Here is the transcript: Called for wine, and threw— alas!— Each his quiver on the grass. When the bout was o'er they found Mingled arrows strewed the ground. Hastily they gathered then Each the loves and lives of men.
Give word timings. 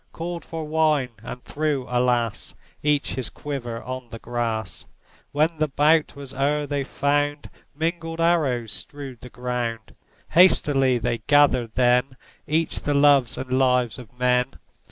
Called 0.13 0.43
for 0.43 0.65
wine, 0.65 1.09
and 1.21 1.43
threw— 1.43 1.85
alas!— 1.87 2.55
Each 2.81 3.13
his 3.13 3.29
quiver 3.29 3.83
on 3.83 4.09
the 4.09 4.17
grass. 4.17 4.87
When 5.31 5.49
the 5.59 5.67
bout 5.67 6.15
was 6.15 6.33
o'er 6.33 6.65
they 6.65 6.83
found 6.83 7.51
Mingled 7.75 8.19
arrows 8.19 8.71
strewed 8.71 9.21
the 9.21 9.29
ground. 9.29 9.93
Hastily 10.31 10.97
they 10.97 11.19
gathered 11.27 11.75
then 11.75 12.17
Each 12.47 12.81
the 12.81 12.95
loves 12.95 13.37
and 13.37 13.59
lives 13.59 13.99
of 13.99 14.11
men. 14.17 14.55